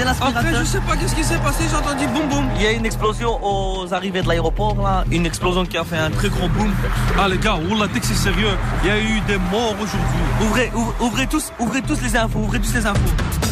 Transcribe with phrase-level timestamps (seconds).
[0.00, 0.40] c'est l'aspirateur.
[0.40, 2.48] Après, je sais pas qu'est-ce qui s'est passé, j'ai entendu boum boum.
[2.56, 5.04] Il y a une explosion aux arrivées de l'aéroport, là.
[5.10, 6.72] Une explosion qui a fait un très gros boom.
[7.18, 8.56] Ah les gars, Oula Tech c'est sérieux.
[8.82, 10.22] Il y a eu des morts aujourd'hui.
[10.42, 13.49] Ouvrez, ouvrez, ouvrez tous, ouvrez tous les infos, ouvrez tous les infos.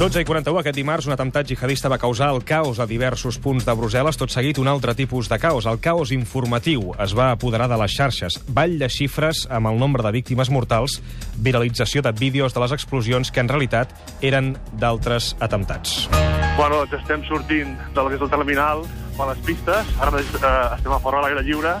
[0.00, 3.66] 12 i 41, aquest dimarts, un atemptat jihadista va causar el caos a diversos punts
[3.68, 6.94] de Brussel·les, tot seguit un altre tipus de caos, el caos informatiu.
[7.04, 11.02] Es va apoderar de les xarxes, ball de xifres amb el nombre de víctimes mortals,
[11.36, 13.92] viralització de vídeos de les explosions que en realitat
[14.24, 16.08] eren d'altres atemptats.
[16.56, 18.86] Bueno, doncs estem sortint del que és el terminal
[19.20, 19.92] a les pistes.
[20.00, 21.76] Ara mateix eh, estem a fora a l'aire lliure.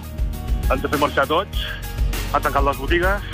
[0.68, 1.64] Ens fet marxar tots.
[2.34, 3.32] Han tancat les botigues.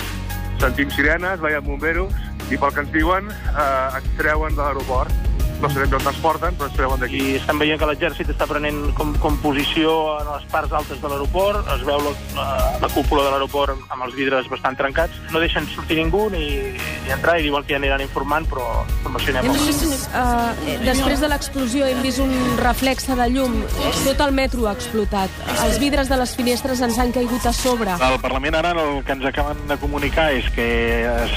[0.63, 2.26] Sentim sirenes, veiem bomberos.
[2.47, 5.16] I pel que ens diuen, eh, ens treuen de l'aeroport.
[5.61, 7.21] No sabem d'on ens porten, però ens treuen d'aquí.
[7.31, 11.09] I estem veient que l'exèrcit està prenent com, com posició en les parts altes de
[11.09, 12.47] l'aeroport, es veu la, la,
[12.83, 15.17] la cúpula de l'aeroport amb, els vidres bastant trencats.
[15.33, 16.43] No deixen sortir ningú ni,
[16.77, 18.67] ni entrar i diuen que ja aniran informant, però
[18.99, 19.65] informació n'hi ha poca.
[19.65, 23.57] vist, uh, després de l'explosió hem vist un reflexe de llum.
[24.05, 25.33] Tot el metro ha explotat.
[25.65, 27.97] Els vidres de les finestres ens han caigut a sobre.
[27.97, 30.67] Al Parlament ara el que ens acaben de comunicar és que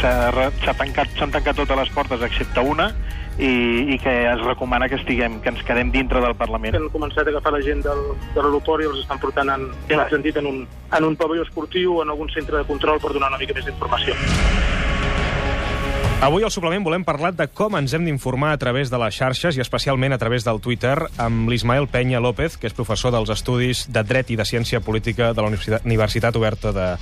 [0.00, 2.90] s'ha re- s'ha tancat, s'han tancat totes les portes excepte una
[3.40, 6.76] i, i que es recomana que estiguem, que ens quedem dintre del Parlament.
[6.76, 10.04] Han començat a agafar la gent del, de l'aeroport i els estan portant en, en
[10.12, 13.32] sentit en un, en un pavelló esportiu o en algun centre de control per donar
[13.32, 14.18] una mica més d'informació.
[16.20, 19.56] Avui al suplement volem parlar de com ens hem d'informar a través de les xarxes
[19.56, 23.86] i especialment a través del Twitter amb l'Ismael Peña López, que és professor dels Estudis
[23.88, 26.92] de Dret i de Ciència Política de la Universitat, Universitat Oberta de,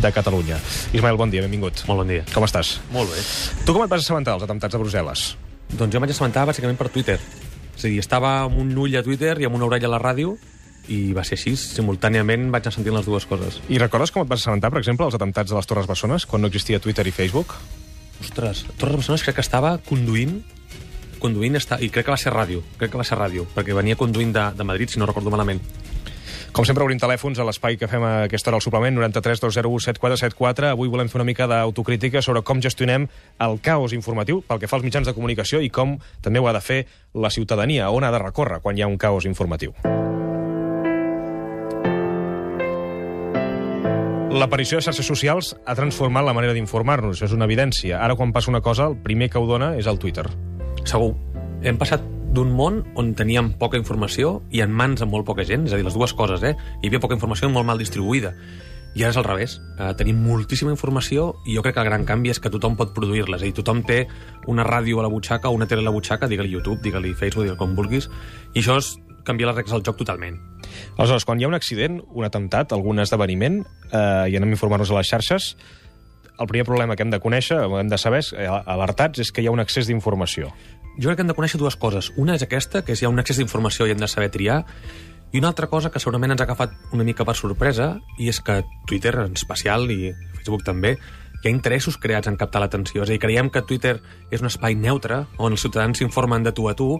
[0.00, 0.56] de Catalunya.
[0.96, 1.84] Ismael, bon dia, benvingut.
[1.84, 2.24] Molt bon dia.
[2.32, 2.78] Com estàs?
[2.96, 3.20] Molt bé.
[3.60, 5.51] Tu com et vas assabentar dels atemptats de Brussel·les?
[5.72, 7.18] Doncs jo em vaig assabentar bàsicament per Twitter.
[7.72, 10.00] És a dir, estava amb un ull a Twitter i amb una orella a la
[10.02, 10.36] ràdio
[10.92, 11.54] i va ser així.
[11.56, 13.60] Simultàniament vaig anar sentint les dues coses.
[13.72, 16.42] I recordes com et vas assabentar, per exemple, dels atemptats de les Torres Bessones, quan
[16.42, 17.54] no existia Twitter i Facebook?
[18.20, 20.42] Ostres, Torres Bessones crec que estava conduint
[21.22, 23.98] conduint està, i crec que va ser ràdio, crec que va ser ràdio, perquè venia
[23.98, 25.62] conduint de, de Madrid, si no recordo malament.
[26.52, 29.86] Com sempre, obrim telèfons a l'espai que fem a aquesta hora al suplement, 93 201
[29.86, 30.68] 7474.
[30.74, 33.06] Avui volem fer una mica d'autocrítica sobre com gestionem
[33.40, 36.52] el caos informatiu pel que fa als mitjans de comunicació i com també ho ha
[36.52, 36.82] de fer
[37.16, 39.72] la ciutadania, on ha de recórrer quan hi ha un caos informatiu.
[44.32, 47.96] L'aparició de xarxes socials ha transformat la manera d'informar-nos, és una evidència.
[48.04, 50.28] Ara, quan passa una cosa, el primer que ho dona és el Twitter.
[50.84, 51.14] Segur.
[51.64, 55.66] Hem passat d'un món on teníem poca informació i en mans amb molt poca gent,
[55.68, 56.54] és a dir, les dues coses, eh?
[56.80, 58.32] Hi havia poca informació molt mal distribuïda.
[58.92, 59.54] I ara és al revés.
[59.78, 62.92] Uh, tenim moltíssima informació i jo crec que el gran canvi és que tothom pot
[62.96, 63.38] produir-la.
[63.38, 64.02] És a dir, tothom té
[64.52, 67.60] una ràdio a la butxaca una tele a la butxaca, digue-li YouTube, digue-li Facebook, digue
[67.60, 68.08] com vulguis,
[68.52, 68.94] i això és
[69.24, 70.36] canviar les regles del joc totalment.
[70.98, 73.62] Aleshores, quan hi ha un accident, un atemptat, algun esdeveniment,
[73.92, 75.54] eh, i anem a informar-nos a les xarxes,
[76.40, 79.46] el primer problema que hem de conèixer, hem de saber, eh, alertats, és que hi
[79.46, 80.50] ha un excés d'informació.
[80.98, 82.10] Jo crec que hem de conèixer dues coses.
[82.20, 84.62] Una és aquesta, que és hi ha un excés d'informació i hem de saber triar,
[85.32, 88.42] i una altra cosa que segurament ens ha agafat una mica per sorpresa, i és
[88.44, 90.98] que Twitter en especial, i Facebook també,
[91.42, 93.02] hi ha interessos creats en captar l'atenció.
[93.02, 93.96] És a dir, creiem que Twitter
[94.30, 96.98] és un espai neutre on els ciutadans s'informen de tu a tu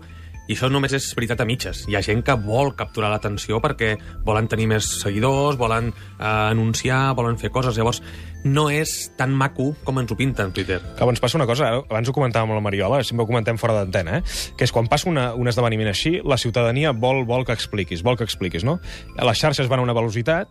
[0.49, 1.85] i això només és veritat a mitges.
[1.89, 3.95] Hi ha gent que vol capturar l'atenció perquè
[4.27, 7.79] volen tenir més seguidors, volen eh, anunciar, volen fer coses.
[7.79, 8.03] Llavors,
[8.45, 10.81] no és tan maco com ens ho pinten Twitter.
[10.99, 13.61] Que ens passa una cosa, ara, abans ho comentàvem amb la Mariola, sempre ho comentem
[13.61, 14.37] fora d'antena, eh?
[14.59, 18.19] que és quan passa una, un esdeveniment així, la ciutadania vol, vol que expliquis, vol
[18.19, 18.81] que expliquis, no?
[19.23, 20.51] Les xarxes van a una velocitat,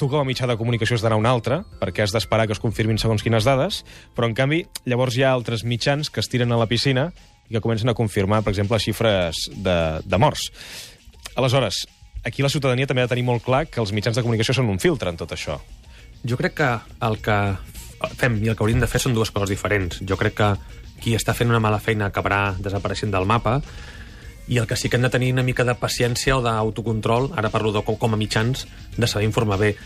[0.00, 2.54] tu com a mitjà de comunicació has d'anar a una altra, perquè has d'esperar que
[2.56, 3.82] es confirmin segons quines dades,
[4.16, 7.10] però en canvi llavors hi ha altres mitjans que es tiren a la piscina
[7.50, 10.48] i que comencen a confirmar, per exemple, xifres de, de morts.
[11.34, 11.82] Aleshores,
[12.24, 14.70] aquí la ciutadania també ha de tenir molt clar que els mitjans de comunicació són
[14.70, 15.58] un filtre en tot això.
[16.22, 16.70] Jo crec que
[17.06, 17.38] el que
[18.20, 20.00] fem i el que hauríem de fer són dues coses diferents.
[20.06, 20.50] Jo crec que
[21.00, 23.58] qui està fent una mala feina acabarà desapareixent del mapa
[24.50, 27.52] i el que sí que hem de tenir una mica de paciència o d'autocontrol, ara
[27.54, 29.76] parlo de com, a mitjans, de saber informar bé.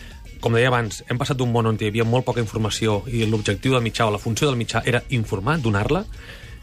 [0.41, 3.75] Com deia abans, hem passat d'un món on hi havia molt poca informació i l'objectiu
[3.75, 6.01] del mitjà o la funció del mitjà era informar, donar-la,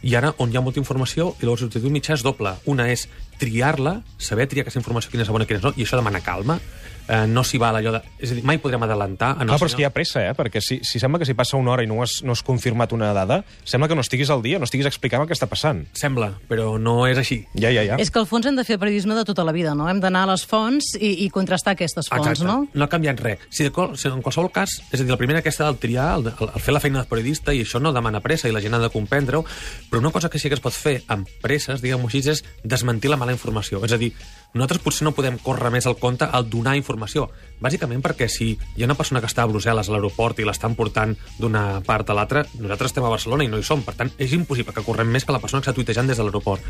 [0.03, 2.57] i ara on hi ha molta informació i llavors l'objectiu mitjà és doble.
[2.67, 3.07] Una és
[3.43, 5.99] triar-la, saber triar aquesta informació, quina és la bona i quina és no, i això
[5.99, 6.61] demana calma,
[7.09, 8.01] eh, no s'hi val allò de...
[8.23, 9.35] És a dir, mai podrem adelantar...
[9.41, 10.35] En Clar, però és que hi ha pressa, eh?
[10.39, 12.95] Perquè si, si sembla que si passa una hora i no has, no has confirmat
[12.95, 15.85] una dada, sembla que no estiguis al dia, no estiguis explicant el que està passant.
[15.99, 17.43] Sembla, però no és així.
[17.59, 17.99] Ja, ja, ja.
[18.03, 19.89] És que al fons hem de fer periodisme de tota la vida, no?
[19.91, 22.49] Hem d'anar a les fonts i, i contrastar aquestes fonts, Exacte.
[22.49, 22.69] no?
[22.73, 23.47] no ha canviat res.
[23.51, 26.13] Si, de qual, si en qualsevol cas, és a dir, la primera aquesta del triar,
[26.21, 28.63] el, el, el fer la feina de periodista, i això no demana pressa, i la
[28.63, 29.43] gent ha de comprendre-ho,
[29.91, 33.11] Però una cosa que sí que es pot fer amb presses, diguem-ho així, és desmentir
[33.13, 33.83] la mala informació.
[33.85, 34.13] És a dir,
[34.55, 37.29] nosaltres potser no podem córrer més al compte al donar informació.
[37.63, 40.77] Bàsicament perquè si hi ha una persona que està a Brussel·les a l'aeroport i l'estan
[40.79, 43.85] portant d'una part a l'altra, nosaltres estem a Barcelona i no hi som.
[43.87, 46.27] Per tant, és impossible que correm més que la persona que està tuitejant des de
[46.27, 46.65] l'aeroport.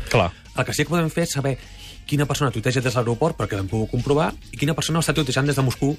[0.55, 1.57] El que sí que podem fer és saber
[2.07, 5.47] quina persona tuiteja des de l'aeroport, perquè l'hem pogut comprovar, i quina persona està tuitejant
[5.47, 5.93] des de Moscú,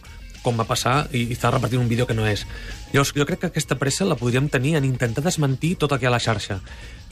[0.45, 2.45] com va passar, i, i està repartint un vídeo que no és.
[2.93, 6.07] Llavors, jo crec que aquesta pressa la podríem tenir en intentar desmentir tot el que
[6.07, 6.61] hi ha a la xarxa.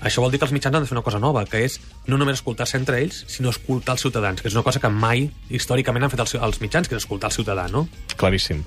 [0.02, 1.78] Això vol dir que els mitjans han de fer una cosa nova, que és
[2.10, 5.28] no només escoltar-se entre ells, sinó escoltar els ciutadans, que és una cosa que mai,
[5.50, 7.86] històricament, han fet els, els mitjans, que és escoltar el ciutadà, no?
[8.18, 8.64] Claríssim.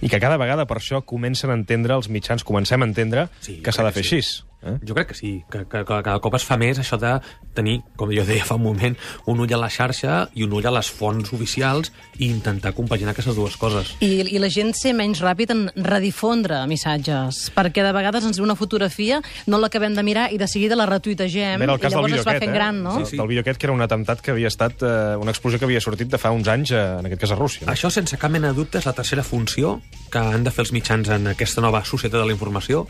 [0.00, 3.58] I que cada vegada per això comencen a entendre, els mitjans comencem a entendre Sí,
[3.64, 4.44] que s'ha de fer que així.
[4.66, 4.76] Eh?
[4.86, 7.16] Jo crec que sí, que, que, que cada cop es fa més això de
[7.56, 8.96] tenir, com jo deia fa un moment,
[9.30, 13.14] un ull a la xarxa i un ull a les fonts oficials i intentar compaginar
[13.14, 13.94] aquestes dues coses.
[14.04, 18.44] I, I la gent ser menys ràpid en redifondre missatges, perquè de vegades ens ve
[18.44, 21.96] una fotografia, no l'acabem de mirar i de seguida la retuitegem el i cas del
[21.96, 22.58] llavors vídeo es va aquest, fent eh?
[22.58, 22.96] gran, no?
[22.98, 23.20] Sí, sí.
[23.20, 25.82] Del vídeo aquest, que era un atemptat que havia estat eh, una explosió que havia
[25.84, 27.66] sortit de fa uns anys, eh, en aquest cas a Rússia.
[27.66, 27.74] No?
[27.74, 29.80] Això, sense cap mena de dubte, és la tercera funció
[30.12, 32.86] que han de fer els mitjans en aquesta nova societat de la informació,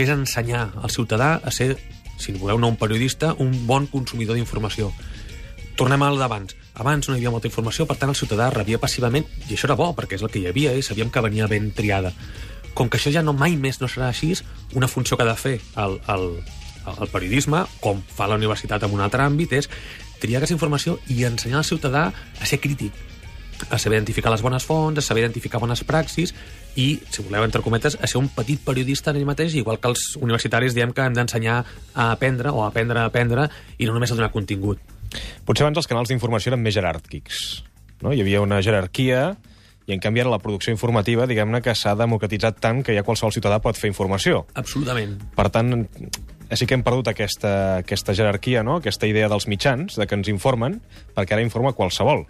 [0.00, 1.74] que és ensenyar al ciutadà a ser,
[2.16, 4.86] si voleu no un periodista, un bon consumidor d'informació.
[5.76, 6.54] Tornem al d'abans.
[6.80, 9.76] Abans no hi havia molta informació, per tant el ciutadà rebia passivament, i això era
[9.76, 12.14] bo, perquè és el que hi havia, i sabíem que venia ben triada.
[12.72, 14.32] Com que això ja no mai més no serà així,
[14.72, 15.52] una funció que ha de fer
[15.84, 16.24] el, el,
[16.94, 19.68] el periodisme, com fa la universitat en un altre àmbit, és
[20.22, 22.06] triar aquesta informació i ensenyar al ciutadà
[22.40, 22.96] a ser crític,
[23.68, 26.32] a saber identificar les bones fonts, a saber identificar bones praxis
[26.76, 29.90] i, si voleu, entre cometes, a ser un petit periodista en ell mateix, igual que
[29.90, 31.60] els universitaris diem que hem d'ensenyar
[31.94, 34.80] a aprendre o a aprendre a aprendre i no només a donar contingut.
[35.44, 37.40] Potser abans els canals d'informació eren més jeràrquics.
[38.04, 38.14] No?
[38.14, 39.32] Hi havia una jerarquia
[39.86, 43.34] i, en canvi, ara la producció informativa, diguem-ne, que s'ha democratitzat tant que ja qualsevol
[43.34, 44.44] ciutadà pot fer informació.
[44.54, 45.16] Absolutament.
[45.34, 45.88] Per tant,
[46.54, 48.78] sí que hem perdut aquesta, aquesta jerarquia, no?
[48.78, 50.78] aquesta idea dels mitjans, de que ens informen,
[51.16, 52.28] perquè ara informa qualsevol.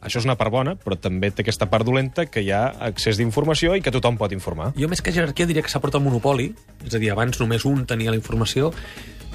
[0.00, 3.20] Això és una part bona, però també té aquesta part dolenta que hi ha accés
[3.20, 4.70] d'informació i que tothom pot informar.
[4.78, 6.50] Jo més que jerarquia diria que s'ha portat monopoli,
[6.86, 8.72] és a dir, abans només un tenia la informació,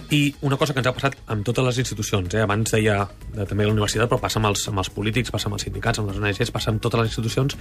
[0.09, 2.41] i una cosa que ens ha passat amb totes les institucions, eh?
[2.43, 2.97] abans deia
[3.33, 5.65] de, també a la universitat, però passa amb els, amb els polítics, passa amb els
[5.65, 7.57] sindicats, amb les ONGs, passa amb totes les institucions,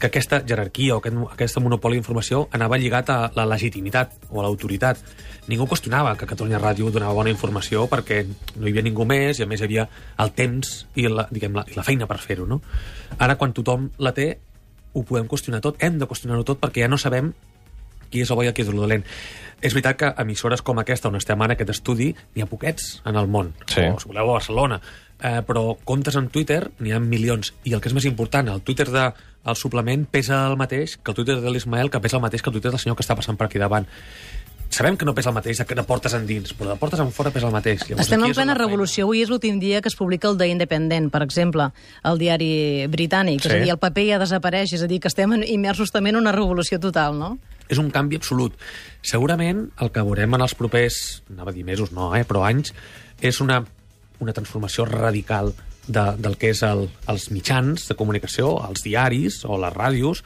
[0.00, 4.46] que aquesta jerarquia o aquest, aquesta monopoli d'informació anava lligat a la legitimitat o a
[4.46, 5.00] l'autoritat.
[5.46, 9.44] Ningú qüestionava que Catalunya Ràdio donava bona informació perquè no hi havia ningú més i
[9.44, 9.88] a més hi havia
[10.24, 12.48] el temps i la, diguem, la, i la feina per fer-ho.
[12.48, 12.62] No?
[13.18, 14.32] Ara, quan tothom la té,
[14.94, 17.34] ho podem qüestionar tot, hem de qüestionar-ho tot perquè ja no sabem
[18.14, 19.02] qui és el bo i qui és el dolent.
[19.60, 23.18] És veritat que emissores com aquesta, on estem ara, aquest estudi, n'hi ha poquets en
[23.20, 23.54] el món.
[23.66, 23.86] Sí.
[23.86, 24.80] O, si voleu, a Barcelona.
[25.24, 27.54] Eh, però comptes en Twitter n'hi ha milions.
[27.64, 29.08] I el que és més important, el Twitter de,
[29.44, 32.50] el suplement pesa el mateix que el Twitter de l'Ismael, que pesa el mateix que
[32.50, 33.88] el Twitter del senyor que està passant per aquí davant.
[34.74, 37.30] Sabem que no pesa el mateix de, de portes endins, però de portes en fora
[37.30, 37.84] pesa el mateix.
[37.86, 38.58] Llavors, Estem en plena feina.
[38.58, 39.04] revolució.
[39.06, 41.68] Avui és l'últim dia que es publica el The Independent, per exemple,
[42.02, 42.50] el diari
[42.90, 43.44] britànic.
[43.44, 43.52] Sí.
[43.52, 46.18] És a dir, el paper ja desapareix, és a dir, que estem immersos també en
[46.18, 47.36] una revolució total, no?
[47.68, 48.56] és un canvi absolut.
[49.00, 52.74] Segurament el que veurem en els propers, anava a dir mesos, no, eh, però anys,
[53.24, 53.62] és una,
[54.20, 55.54] una transformació radical
[55.86, 60.24] de, del que és el, els mitjans de comunicació, els diaris o les ràdios,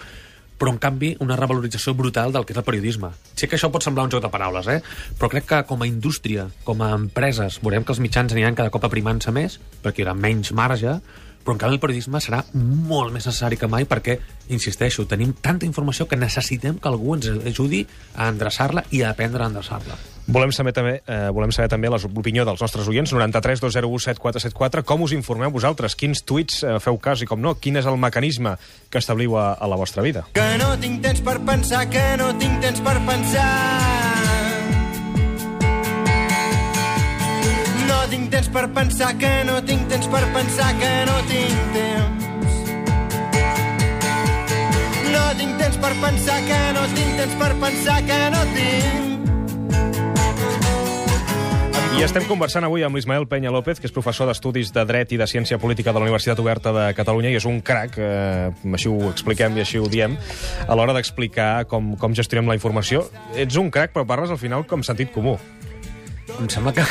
[0.58, 3.12] però en canvi una revalorització brutal del que és el periodisme.
[3.38, 4.81] Sé que això pot semblar un joc de paraules, eh?
[5.19, 8.75] però crec que com a indústria, com a empreses, veurem que els mitjans aniran cada
[8.75, 10.99] cop aprimant-se més, perquè hi haurà menys marge,
[11.44, 14.19] però en canvi el periodisme serà molt més necessari que mai perquè,
[14.52, 19.44] insisteixo, tenim tanta informació que necessitem que algú ens ajudi a endreçar-la i a aprendre
[19.44, 19.99] a endreçar-la.
[20.29, 24.84] Volem saber també, eh, volem saber també l'opinió dels nostres oients, 93 201 7474.
[24.84, 25.96] Com us informeu vosaltres?
[25.96, 27.55] Quins tuits eh, feu cas i com no?
[27.55, 28.58] Quin és el mecanisme
[28.91, 30.27] que establiu a, a la vostra vida?
[30.36, 34.28] Que no tinc temps per pensar, que no tinc temps per pensar.
[38.31, 42.56] Temps per pensar, que no tinc temps per pensar, que no tinc temps.
[45.13, 49.08] No tinc temps per pensar, que no tinc temps per pensar, que no tinc.
[51.99, 55.19] I estem conversant avui amb l'Ismael Peña López, que és professor d'Estudis de Dret i
[55.19, 58.87] de Ciència Política de la Universitat Oberta de Catalunya i és un crac, eh, així
[58.87, 60.15] ho expliquem i així ho diem,
[60.63, 63.03] a l'hora d'explicar com, com gestionem la informació.
[63.35, 65.41] Ets un crac, però parles al final com sentit comú.
[66.39, 66.82] Em sembla que...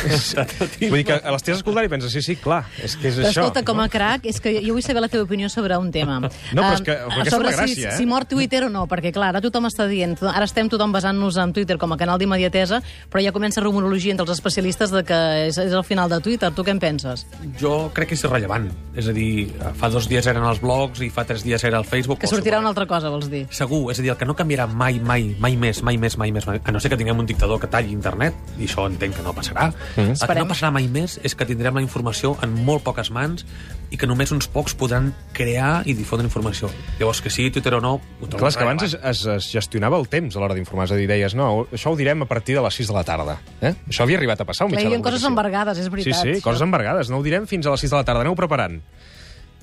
[0.90, 3.44] Vull dir que l'estàs escoltant i penses, sí, sí, clar, és que és Però això.
[3.46, 6.18] escolta, com a crac, és que jo vull saber la teva opinió sobre un tema.
[6.20, 6.30] No,
[6.64, 7.92] però és que- Ah, aquesta és sobre la gràcia, si, eh?
[8.00, 11.38] si mor Twitter o no, perquè clar, ara tothom està dient, ara estem tothom basant-nos
[11.38, 15.20] en Twitter com a canal d'immediatesa, però ja comença rumorologia entre els especialistes de que
[15.48, 16.52] és, és el final de Twitter.
[16.52, 17.28] Tu què en penses?
[17.60, 18.72] Jo crec que és irrellevant.
[18.98, 21.86] És a dir, fa dos dies eren els blogs i fa tres dies era el
[21.86, 22.20] Facebook.
[22.20, 23.46] Que sortirà una altra cosa, vols dir?
[23.52, 26.32] Segur, és a dir, el que no canviarà mai, mai, mai més, mai més, mai
[26.32, 29.16] més, mai, a no ser que tinguem un dictador que talli internet, i això entenc
[29.16, 29.70] que no passarà.
[29.96, 30.16] Mm.
[30.16, 33.46] El que no passarà mai més és que tindrem la informació en molt poques mans
[33.92, 36.70] i que només uns pocs podran crear i difondre informació.
[37.00, 37.94] Llavors, que sigui Twitter o no...
[38.00, 40.96] ho Clar, és que abans es, es, es gestionava el temps a l'hora d'informar, és
[40.96, 43.38] a dir, deies, no, això ho direm a partir de les 6 de la tarda.
[43.62, 43.74] Eh?
[43.88, 45.32] Això havia arribat a passar, un Clar, mitjà hi de havia coses comunicació.
[45.32, 46.20] embargades, és veritat.
[46.20, 47.14] Sí, sí, coses embargades.
[47.14, 48.82] No ho direm fins a les 6 de la tarda, aneu preparant.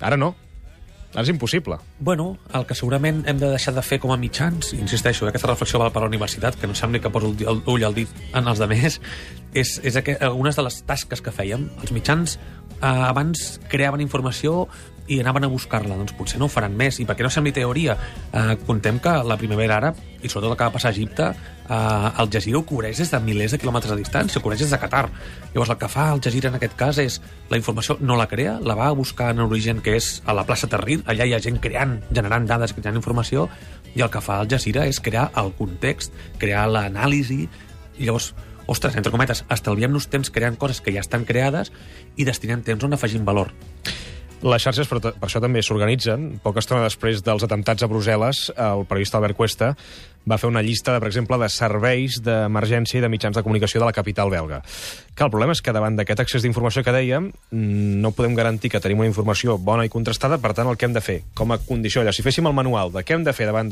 [0.00, 0.32] Ara no.
[1.14, 1.76] És impossible.
[2.00, 5.78] Bueno, el que segurament hem de deixar de fer com a mitjans, insisteixo, aquesta reflexió
[5.78, 7.94] val per a la universitat, que no sembli que poso el, di- el ull al
[7.94, 9.00] dit en els demés,
[9.54, 11.68] és, és aqu algunes de les tasques que fèiem.
[11.84, 12.38] Els mitjans
[12.84, 14.64] abans creaven informació
[15.06, 16.98] i anaven a buscar-la, doncs potser no ho faran més.
[17.00, 17.96] I perquè no sembli teoria,
[18.32, 21.26] eh, contem que la primavera àrab, i sobretot el que va passar a Egipte,
[21.68, 24.70] eh, el Jazira ho cobreix des de milers de quilòmetres de distància, ho cobreix des
[24.70, 25.10] de Qatar.
[25.52, 28.58] Llavors el que fa el Jazira en aquest cas és la informació no la crea,
[28.60, 31.40] la va a buscar en origen que és a la plaça Tahrir, allà hi ha
[31.40, 33.48] gent creant, generant dades, creant informació,
[33.94, 37.48] i el que fa el Jazira és crear el context, crear l'anàlisi,
[37.98, 38.32] i llavors
[38.66, 41.72] ostres, entre cometes, estalviem-nos temps creant coses que ja estan creades
[42.16, 43.52] i destinem temps on afegim valor.
[44.44, 46.34] Les xarxes, per, per això també s'organitzen.
[46.44, 49.70] Poca estona després dels atemptats a Brussel·les, el periodista Albert Cuesta
[50.28, 53.82] va fer una llista, de, per exemple, de serveis d'emergència i de mitjans de comunicació
[53.82, 54.62] de la capital belga.
[55.14, 58.70] Que el problema és que davant d'aquest accés d'informació que dèiem, mm, no podem garantir
[58.72, 61.52] que tenim una informació bona i contrastada, per tant, el que hem de fer, com
[61.52, 63.70] a condició, allò, si féssim el manual de què hem de fer davant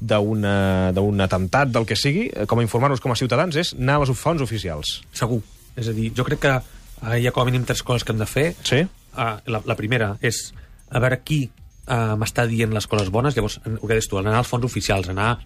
[0.00, 4.04] d'un atemptat, del que sigui, eh, com a informar-nos com a ciutadans, és anar a
[4.04, 5.02] les fonts oficials.
[5.12, 5.42] Segur.
[5.76, 8.12] És a dir, jo crec que eh, hi ha com a mínim tres coses que
[8.12, 8.54] hem de fer.
[8.62, 8.86] Sí?
[9.16, 10.52] Uh, la, la primera és
[10.90, 14.36] a veure qui uh, m'està dient les coses bones, llavors, el que deies tu, anar
[14.36, 15.38] als fons oficials, anar...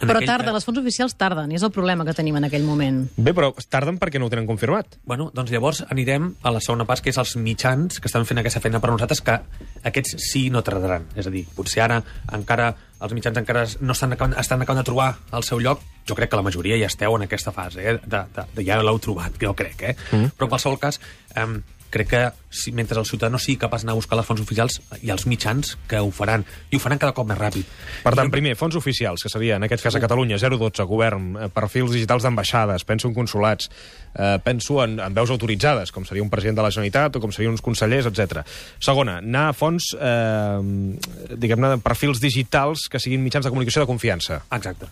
[0.00, 2.44] en Però aquell- tarda, les fonts oficials tarden, i és el problema que tenim en
[2.44, 3.08] aquell moment.
[3.16, 4.98] Bé, però tarden perquè no ho tenen confirmat.
[5.04, 8.38] Bueno, doncs llavors anirem a la segona part, que és els mitjans que estan fent
[8.42, 9.38] aquesta feina per nosaltres, que
[9.84, 11.06] aquests sí no tardaran.
[11.14, 12.74] És a dir, potser ara encara
[13.04, 15.80] els mitjans encara no estan acabant, estan acabant de trobar el seu lloc.
[16.08, 17.98] Jo crec que la majoria ja esteu en aquesta fase, eh?
[18.04, 19.82] de, de, de ja l'heu trobat, jo crec.
[19.82, 19.96] Eh?
[20.12, 20.32] Mm.
[20.38, 21.00] Però en qualsevol cas,
[21.36, 21.46] eh,
[21.94, 24.80] crec que si, mentre el ciutadà no sigui capaç d'anar a buscar les fonts oficials,
[25.00, 27.70] hi ha els mitjans que ho faran, i ho faran cada cop més ràpid.
[28.04, 31.48] Per tant, primer, fons oficials, que seria, en aquest cas, a Catalunya, 012, govern, eh,
[31.54, 33.70] perfils digitals d'ambaixades, penso en consulats,
[34.14, 37.34] eh, penso en, en veus autoritzades, com seria un president de la Generalitat o com
[37.34, 38.42] serien uns consellers, etc.
[38.82, 44.42] Segona, anar a fons, eh, diguem-ne, perfils digitals que siguin mitjans de comunicació de confiança.
[44.50, 44.90] Exacte.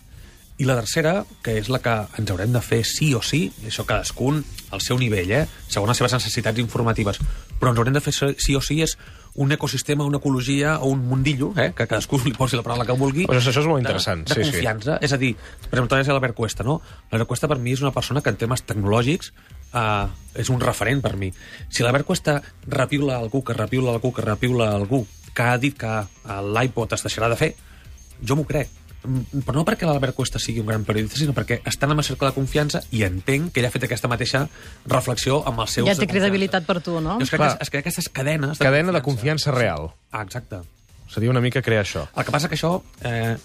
[0.61, 3.71] I la tercera, que és la que ens haurem de fer sí o sí, i
[3.71, 5.47] això cadascun al seu nivell, eh?
[5.67, 7.17] segons les seves necessitats informatives,
[7.59, 8.93] però ens haurem de fer sí o sí és
[9.33, 11.71] un ecosistema, una ecologia o un mundillo, eh?
[11.73, 13.25] que cadascú li posi la paraula que vulgui.
[13.25, 14.51] Pues això és molt de- interessant, De, sí, sí.
[14.51, 14.99] confiança.
[15.01, 15.31] És a dir,
[15.71, 16.77] per exemple, és l'Albert Cuesta, no?
[17.09, 19.33] L'Albert Cuesta per mi és una persona que en temes tecnològics
[19.73, 20.05] uh,
[20.37, 21.31] és un referent per mi.
[21.73, 25.89] Si l'Albert Cuesta repiula algú, que repiula algú, que repiula algú, que ha dit que
[25.97, 27.55] eh, l'iPod es deixarà de fer,
[28.21, 28.69] jo m'ho crec.
[29.03, 31.97] Mm, Però no perquè l'Albert Cuesta sigui un gran periodista, sinó perquè està en la
[31.97, 34.45] meva cercle de confiança i entenc que ell ha fet aquesta mateixa
[34.87, 35.89] reflexió amb els seus...
[35.89, 37.17] Ja té credibilitat per tu, no?
[37.19, 37.25] confiança.
[37.25, 37.49] Jo crec Clar.
[37.49, 39.91] que, es, es crea aquestes cadenes de Cadena de confiança real.
[40.11, 40.61] Ah, exacte.
[41.11, 42.07] Seria una mica crear això.
[42.15, 43.35] El que passa que això, eh,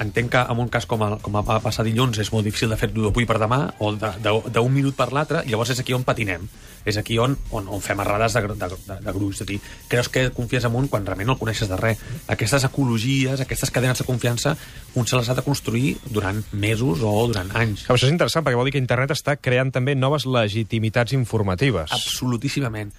[0.00, 2.76] entenc que en un cas com, el, com va passar dilluns és molt difícil de
[2.80, 6.04] fer-ho d'avui per demà o de- de- d'un minut per l'altre, llavors és aquí on
[6.04, 6.48] patinem.
[6.86, 8.54] És aquí on, on, on fem errades de, de,
[8.86, 9.40] de, de gruix.
[9.40, 9.56] És dir,
[9.90, 11.98] creus que confies en un quan realment no el coneixes de res.
[12.30, 14.52] Aquestes ecologies, aquestes cadenes de confiança,
[14.94, 17.88] un se les ha de construir durant mesos o durant anys.
[17.90, 21.90] Això és interessant perquè vol dir que internet està creant també noves legitimitats informatives.
[21.90, 22.92] Absolutíssimament.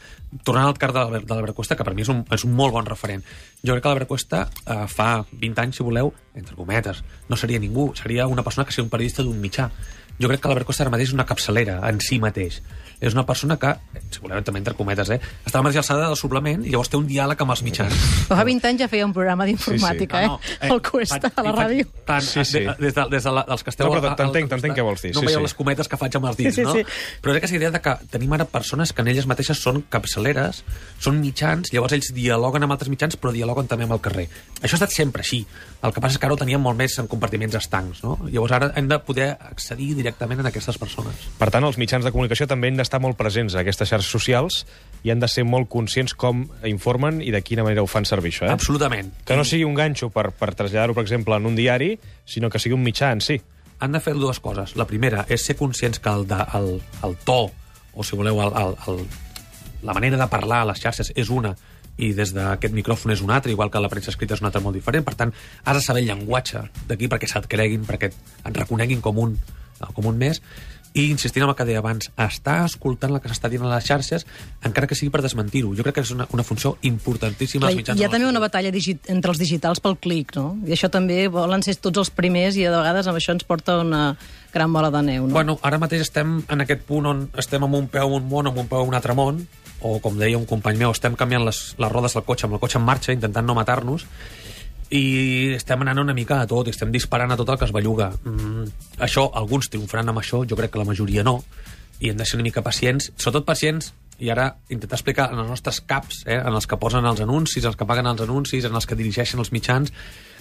[0.44, 2.74] Tornant al car de de l'Albert Cuesta, que per mi és un, és un molt
[2.76, 3.24] bon referent.
[3.64, 7.17] Jo crec que l'Albert Cuesta eh, fa 20 anys, si voleu, entre cometes, Gracias.
[7.30, 9.70] No seria ningú, seria una persona que seria un periodista d'un mitjà.
[10.20, 12.62] Jo crec que l'Albert Costa ara mateix és una capçalera en si mateix.
[13.00, 13.76] És una persona que,
[14.10, 16.90] si voleu també entre cometes, eh, està a la mateixa alçada del suplement i llavors
[16.90, 17.94] té un diàleg amb els mitjans.
[18.26, 20.72] Però fa 20 anys ja feia un programa d'informàtica, Ah, no, eh?
[20.74, 21.86] El Cuesta, a la ràdio.
[22.08, 22.62] Tant, Sí, sí.
[22.66, 23.86] de- Des, de, des de la, dels que esteu...
[23.86, 25.44] No, però t'entenc, t'entenc què vols dir, No sí, veieu sí.
[25.46, 26.74] les cometes que faig amb els dits, Sí, sí, no?
[26.74, 26.84] sí.
[27.22, 30.64] Però és aquesta idea de que tenim ara persones que en elles mateixes són capçaleres,
[30.98, 34.28] són mitjans, llavors ells dialoguen amb altres mitjans, però dialoguen també amb el carrer.
[34.64, 35.46] Això ha estat sempre així.
[35.84, 38.16] El que passa és que ara ho teníem molt més en compartiments estancs, no?
[38.30, 41.28] Llavors ara hem de poder accedir directament a aquestes persones.
[41.42, 44.62] Per tant, els mitjans de comunicació també han d'estar molt presents a aquestes xarxes socials
[45.04, 48.32] i han de ser molt conscients com informen i de quina manera ho fan servir,
[48.36, 48.56] això, eh?
[48.56, 49.12] Absolutament.
[49.28, 51.96] Que no sigui un ganxo per, per traslladar-ho, per exemple, en un diari,
[52.26, 53.42] sinó que sigui un mitjà en si.
[53.80, 54.76] han de fer dues coses.
[54.76, 57.52] La primera és ser conscients que el, de, el, el to,
[57.94, 59.04] o si voleu, el, el, el,
[59.84, 61.54] la manera de parlar a les xarxes és una
[61.98, 64.62] i des d'aquest micròfon és un altre, igual que la premsa escrita és un altre
[64.62, 65.06] molt diferent.
[65.06, 65.34] Per tant,
[65.66, 69.38] has de saber el llenguatge d'aquí perquè se't creguin, perquè et reconeguin com un,
[69.94, 70.42] com un més.
[70.98, 73.86] i insistint en el que deia abans, està escoltant el que s'està dient a les
[73.86, 74.24] xarxes,
[74.66, 75.76] encara que sigui per desmentir-ho.
[75.78, 78.00] Jo crec que és una, una funció importantíssima Clar, als mitjans.
[78.00, 80.56] hi ha també una batalla digi entre els digitals pel clic, no?
[80.66, 83.78] I això també volen ser tots els primers i a vegades amb això ens porta
[83.84, 84.16] una
[84.56, 85.36] gran bola de neu, no?
[85.38, 88.50] Bueno, ara mateix estem en aquest punt on estem amb un peu en un món,
[88.50, 89.46] amb un peu en un altre món,
[89.82, 92.62] o com deia un company meu, estem canviant les, les rodes del cotxe amb el
[92.64, 94.08] cotxe en marxa, intentant no matar-nos,
[94.90, 97.76] i estem anant una mica a tot, i estem disparant a tot el que es
[97.76, 98.12] belluga.
[98.24, 98.68] Mm,
[99.04, 101.42] això, alguns triomfaran amb això, jo crec que la majoria no,
[102.00, 105.50] i hem de ser una mica pacients, sobretot pacients, i ara intentar explicar en els
[105.52, 108.74] nostres caps, eh, en els que posen els anuncis, els que paguen els anuncis, en
[108.76, 109.94] els que dirigeixen els mitjans,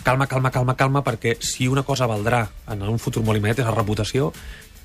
[0.05, 3.69] calma, calma, calma, calma, perquè si una cosa valdrà en un futur molt immediat és
[3.69, 4.31] la reputació,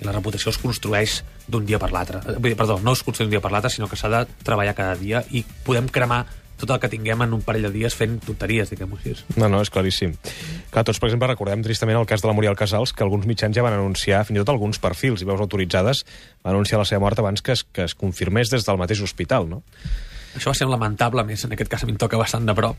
[0.01, 2.24] i la reputació es construeix d'un dia per l'altre.
[2.34, 4.96] Eh, Perdó, no es construeix d'un dia per l'altre, sinó que s'ha de treballar cada
[5.00, 6.25] dia i podem cremar
[6.62, 9.15] tot el que tinguem en un parell de dies fent tonteries, diguem-ho així.
[9.34, 10.13] No, no, és claríssim.
[10.70, 13.58] Clar, tots, per exemple, recordem tristament el cas de la Muriel Casals, que alguns mitjans
[13.58, 16.03] ja van anunciar, fins i tot alguns perfils i veus autoritzades,
[16.46, 19.50] van anunciar la seva mort abans que es, que es confirmés des del mateix hospital,
[19.50, 19.63] no?
[20.38, 22.77] Això va ser lamentable, més, en aquest cas a mi em toca bastant de prop,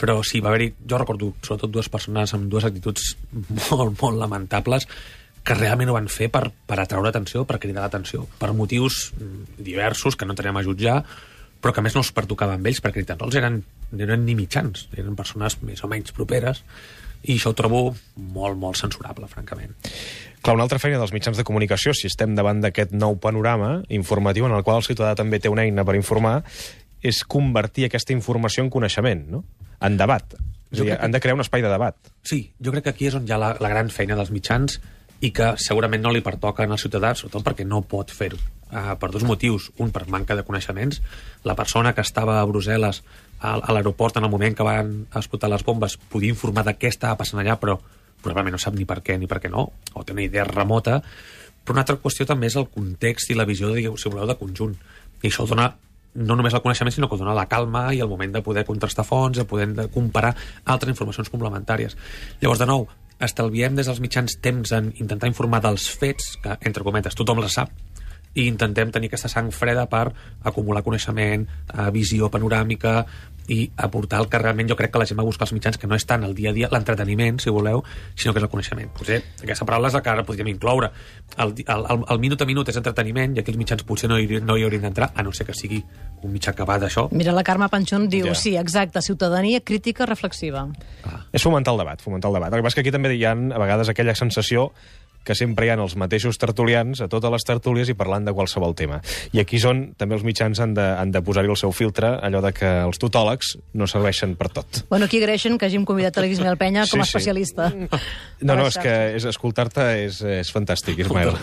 [0.00, 3.12] però sí, va haver-hi, jo recordo sobretot dues persones amb dues actituds
[3.68, 4.88] molt, molt lamentables
[5.44, 9.58] que realment ho van fer per, per atraure atenció, per cridar l'atenció, per motius mm,
[9.64, 11.02] diversos que no entrarem a jutjar,
[11.60, 14.04] però que a més no es pertocava amb ells, perquè ni tan sols eren, no
[14.04, 16.62] eren ni mitjans, eren persones més o menys properes,
[17.26, 17.80] i això ho trobo
[18.14, 19.72] molt, molt censurable, francament.
[20.38, 24.46] Clar, una altra feina dels mitjans de comunicació, si estem davant d'aquest nou panorama informatiu
[24.46, 26.44] en el qual el ciutadà també té una eina per informar,
[27.02, 29.42] és convertir aquesta informació en coneixement, no?
[29.82, 30.36] En debat.
[30.70, 31.96] És a dir, que- han de crear un espai de debat.
[32.22, 34.78] Sí, jo crec que aquí és on hi ha la, la gran feina dels mitjans
[35.20, 38.38] i que segurament no li pertoca als ciutadans, sobretot perquè no pot fer-ho.
[38.68, 39.70] Uh, per dos motius.
[39.80, 41.00] Un, per manca de coneixements.
[41.48, 43.00] La persona que estava a Brussel·les
[43.40, 46.92] a, a l'aeroport en el moment que van explotar les bombes podia informar de què
[46.92, 47.78] estava passant allà, però
[48.22, 51.00] probablement no sap ni per què ni per què no, o té una idea remota.
[51.64, 54.38] Però una altra qüestió també és el context i la visió, digueu, si voleu, de
[54.38, 54.76] conjunt.
[55.22, 55.72] I això dona
[56.18, 59.04] no només el coneixement, sinó que dona la calma i el moment de poder contrastar
[59.06, 60.34] fonts, de poder de comparar
[60.64, 61.96] altres informacions complementàries.
[62.40, 62.88] Llavors, de nou,
[63.24, 67.56] estalviem des dels mitjans temps en intentar informar dels fets, que, entre cometes, tothom les
[67.58, 67.72] sap,
[68.38, 70.06] i intentem tenir aquesta sang freda per
[70.46, 73.02] acumular coneixement, eh, visió panoràmica
[73.48, 75.88] i aportar el que realment jo crec que la gent va buscar als mitjans, que
[75.88, 77.80] no és tant el dia a dia, l'entreteniment, si voleu,
[78.14, 78.90] sinó que és el coneixement.
[78.92, 80.90] Potser aquesta paraula és la que ara podríem incloure.
[81.38, 84.18] El, el, el, el minut a minut és entreteniment i aquí els mitjans potser no
[84.20, 85.80] hi, no hi haurien d'entrar, a no ser que sigui
[86.20, 87.06] un mitjà que va d'això.
[87.16, 88.34] Mira, la Carme Panchón diu, Ja.
[88.36, 90.66] sí, exacte, ciutadania crítica reflexiva.
[91.32, 92.52] És fomentar el debat, fomentar el debat.
[92.52, 94.72] El que passa que aquí també hi ha a vegades aquella sensació
[95.24, 98.74] que sempre hi ha els mateixos tertulians a totes les tertúlies i parlant de qualsevol
[98.74, 99.00] tema.
[99.32, 102.14] I aquí és on també els mitjans han de, han de posar-hi el seu filtre,
[102.24, 104.82] allò de que els tutòlegs no serveixen per tot.
[104.88, 107.16] Bueno, aquí agraeixen que hàgim convidat a l'Ismael Penya com a Sí, sí.
[107.18, 107.68] especialista.
[108.40, 111.34] No, no, és que és, escoltar-te és, és fantàstic, Ismael.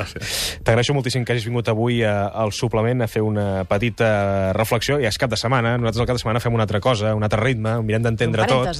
[0.65, 4.97] T'agraeixo moltíssim que hagis vingut avui a, al suplement a fer una petita reflexió.
[5.03, 7.23] Ja és cap de setmana, nosaltres al cap de setmana fem una altra cosa, un
[7.27, 8.71] altre ritme, mirem d'entendre tot.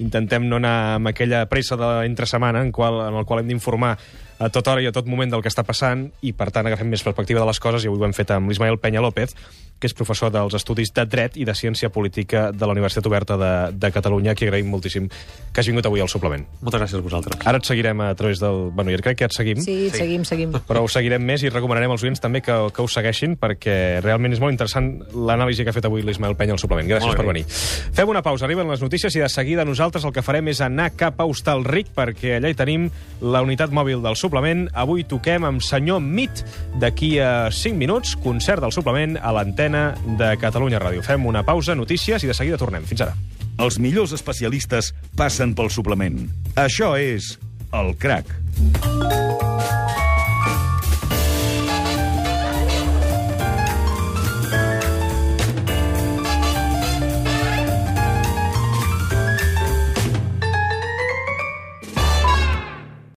[0.00, 3.52] Intentem no anar amb aquella pressa de entre setmana en, qual, en el qual hem
[3.52, 3.96] d'informar
[4.42, 6.88] a tota hora i a tot moment del que està passant i, per tant, agafem
[6.90, 9.36] més perspectiva de les coses i avui ho hem fet amb l'Ismael Penya López,
[9.82, 13.36] que és professor dels Estudis de Dret i de Ciència Política de la Universitat Oberta
[13.38, 16.44] de, de Catalunya, que agraïm moltíssim que hagi vingut avui al suplement.
[16.62, 17.40] Moltes gràcies a vosaltres.
[17.50, 18.70] Ara et seguirem a través del...
[18.70, 19.62] Bueno, jo crec que ja et seguim.
[19.62, 20.54] Sí, seguim, seguim.
[20.68, 24.36] Però us seguirem més i recomanarem als oients també que, que us segueixin perquè realment
[24.36, 26.86] és molt interessant l'anàlisi que ha fet avui l'Ismael Penya al suplement.
[26.86, 27.42] Gràcies per venir.
[27.50, 30.92] Fem una pausa, arriben les notícies i de seguida nosaltres el que farem és anar
[30.94, 32.86] cap a Hostalric perquè allà hi tenim
[33.20, 34.64] la unitat mòbil del suplement.
[34.72, 36.40] Avui toquem amb senyor Mit
[36.80, 41.04] d'aquí a 5 minuts, concert del suplement a l'antena de Catalunya Ràdio.
[41.04, 42.88] Fem una pausa, notícies i de seguida tornem.
[42.88, 43.16] Fins ara.
[43.60, 46.24] Els millors especialistes passen pel suplement.
[46.56, 47.36] Això és
[47.76, 48.32] El Crac.